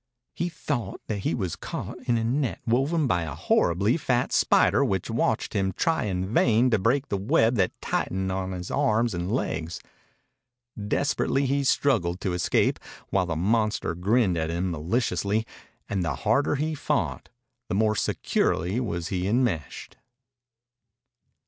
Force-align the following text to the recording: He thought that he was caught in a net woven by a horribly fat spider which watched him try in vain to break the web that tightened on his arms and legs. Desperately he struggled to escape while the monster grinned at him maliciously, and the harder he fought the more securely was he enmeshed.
He 0.33 0.49
thought 0.49 0.99
that 1.05 1.19
he 1.19 1.35
was 1.35 1.55
caught 1.55 1.99
in 2.07 2.17
a 2.17 2.23
net 2.23 2.59
woven 2.65 3.05
by 3.05 3.21
a 3.21 3.35
horribly 3.35 3.97
fat 3.97 4.31
spider 4.31 4.83
which 4.83 5.11
watched 5.11 5.53
him 5.53 5.73
try 5.73 6.05
in 6.05 6.25
vain 6.33 6.71
to 6.71 6.79
break 6.79 7.09
the 7.09 7.17
web 7.19 7.53
that 7.57 7.79
tightened 7.81 8.31
on 8.31 8.51
his 8.51 8.71
arms 8.71 9.13
and 9.13 9.31
legs. 9.31 9.79
Desperately 10.75 11.45
he 11.45 11.63
struggled 11.63 12.19
to 12.21 12.33
escape 12.33 12.79
while 13.11 13.27
the 13.27 13.35
monster 13.35 13.93
grinned 13.93 14.37
at 14.37 14.49
him 14.49 14.71
maliciously, 14.71 15.45
and 15.87 16.03
the 16.03 16.15
harder 16.15 16.55
he 16.55 16.73
fought 16.73 17.29
the 17.67 17.75
more 17.75 17.95
securely 17.95 18.79
was 18.79 19.09
he 19.09 19.27
enmeshed. 19.27 19.97